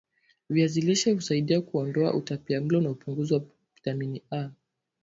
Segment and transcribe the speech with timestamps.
[0.49, 3.41] viazi lishe husaidia kuondoa utapiamlo na upungufu wa
[3.75, 4.49] vitamini A